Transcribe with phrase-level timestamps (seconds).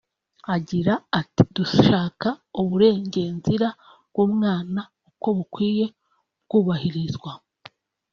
[0.55, 2.29] Agira ati “Dushaka
[2.61, 3.67] uburengenzira
[4.09, 5.85] bw’umwana uko bukwiye
[6.45, 7.31] bwubahirizwa